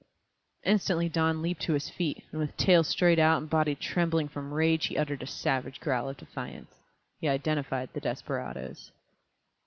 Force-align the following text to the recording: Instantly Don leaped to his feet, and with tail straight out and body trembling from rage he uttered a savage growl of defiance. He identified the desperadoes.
Instantly 0.63 1.07
Don 1.09 1.43
leaped 1.43 1.61
to 1.61 1.73
his 1.73 1.87
feet, 1.91 2.23
and 2.31 2.41
with 2.41 2.57
tail 2.57 2.83
straight 2.83 3.19
out 3.19 3.39
and 3.39 3.47
body 3.51 3.75
trembling 3.75 4.27
from 4.29 4.51
rage 4.51 4.87
he 4.87 4.97
uttered 4.97 5.21
a 5.21 5.27
savage 5.27 5.79
growl 5.79 6.09
of 6.09 6.17
defiance. 6.17 6.73
He 7.19 7.29
identified 7.29 7.93
the 7.93 8.01
desperadoes. 8.01 8.91